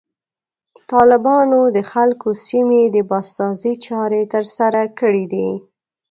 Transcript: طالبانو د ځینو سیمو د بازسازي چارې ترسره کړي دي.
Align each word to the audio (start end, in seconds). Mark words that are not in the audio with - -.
طالبانو 0.91 1.61
د 1.75 1.77
ځینو 1.91 2.31
سیمو 2.47 2.81
د 2.95 2.97
بازسازي 3.11 3.73
چارې 3.85 4.21
ترسره 4.33 4.81
کړي 4.99 5.25
دي. 5.33 5.49